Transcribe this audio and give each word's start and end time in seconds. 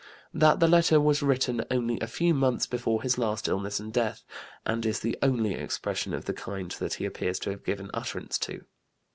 That 0.33 0.59
the 0.59 0.67
letter 0.67 0.99
was 0.99 1.21
written 1.21 1.63
only 1.69 1.99
a 1.99 2.07
few 2.07 2.33
months 2.33 2.65
before 2.65 3.03
his 3.03 3.19
last 3.19 3.47
illness 3.47 3.79
and 3.79 3.93
death, 3.93 4.23
and 4.65 4.83
is 4.83 4.99
the 5.01 5.15
only 5.21 5.53
expression 5.53 6.15
of 6.15 6.25
the 6.25 6.33
kind 6.33 6.71
that 6.79 6.95
he 6.95 7.05
appears 7.05 7.37
to 7.41 7.51
have 7.51 7.63
given 7.63 7.91
utterance 7.93 8.39
to. 8.39 8.65